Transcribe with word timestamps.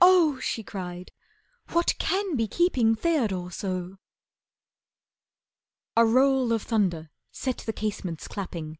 "Oh!" 0.00 0.40
She 0.40 0.64
cried. 0.64 1.12
"What 1.70 1.94
can 2.00 2.34
be 2.34 2.48
keeping 2.48 2.96
Theodore 2.96 3.52
so!" 3.52 3.98
A 5.96 6.04
roll 6.04 6.52
of 6.52 6.62
thunder 6.64 7.08
set 7.30 7.58
the 7.58 7.72
casements 7.72 8.26
clapping. 8.26 8.78